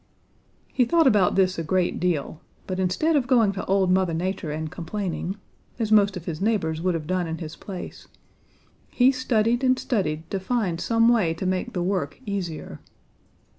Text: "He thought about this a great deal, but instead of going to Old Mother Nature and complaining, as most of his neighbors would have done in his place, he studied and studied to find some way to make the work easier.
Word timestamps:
"He 0.73 0.83
thought 0.83 1.05
about 1.05 1.35
this 1.35 1.59
a 1.59 1.63
great 1.63 1.99
deal, 1.99 2.41
but 2.65 2.79
instead 2.79 3.15
of 3.15 3.27
going 3.27 3.51
to 3.51 3.63
Old 3.67 3.91
Mother 3.91 4.15
Nature 4.15 4.51
and 4.51 4.71
complaining, 4.71 5.37
as 5.77 5.91
most 5.91 6.17
of 6.17 6.25
his 6.25 6.41
neighbors 6.41 6.81
would 6.81 6.95
have 6.95 7.05
done 7.05 7.27
in 7.27 7.37
his 7.37 7.55
place, 7.55 8.07
he 8.89 9.11
studied 9.11 9.63
and 9.63 9.77
studied 9.77 10.27
to 10.31 10.39
find 10.39 10.81
some 10.81 11.07
way 11.07 11.35
to 11.35 11.45
make 11.45 11.73
the 11.73 11.83
work 11.83 12.19
easier. 12.25 12.79